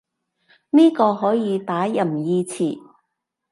[0.71, 2.79] 呢個可以打任意詞